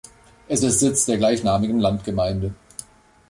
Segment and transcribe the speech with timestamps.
[0.47, 2.55] Es ist Sitz der gleichnamigen Landgemeinde.